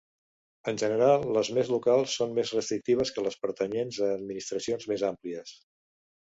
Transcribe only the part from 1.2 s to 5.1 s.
les més locals són més restrictives que les pertanyents a administracions més